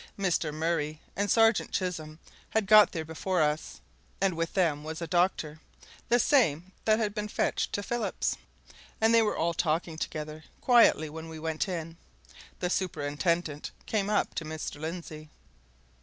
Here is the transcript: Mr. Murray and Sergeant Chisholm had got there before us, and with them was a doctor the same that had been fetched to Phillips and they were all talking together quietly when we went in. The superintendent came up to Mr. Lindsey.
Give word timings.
Mr. 0.17 0.51
Murray 0.51 0.99
and 1.15 1.29
Sergeant 1.29 1.69
Chisholm 1.71 2.17
had 2.49 2.65
got 2.65 2.91
there 2.91 3.05
before 3.05 3.39
us, 3.43 3.81
and 4.19 4.33
with 4.35 4.53
them 4.55 4.83
was 4.83 4.99
a 4.99 5.05
doctor 5.05 5.59
the 6.09 6.17
same 6.17 6.71
that 6.85 6.97
had 6.97 7.13
been 7.13 7.27
fetched 7.27 7.71
to 7.73 7.83
Phillips 7.83 8.35
and 8.99 9.13
they 9.13 9.21
were 9.21 9.37
all 9.37 9.53
talking 9.53 9.99
together 9.99 10.43
quietly 10.59 11.07
when 11.07 11.29
we 11.29 11.37
went 11.37 11.67
in. 11.69 11.97
The 12.61 12.69
superintendent 12.71 13.69
came 13.85 14.09
up 14.09 14.33
to 14.33 14.43
Mr. 14.43 14.81
Lindsey. 14.81 15.29